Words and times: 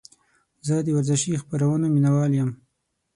زه 0.67 0.75
د 0.85 0.87
ورزشي 0.97 1.41
خپرونو 1.43 1.85
مینهوال 1.93 2.31
یم. 2.39 2.51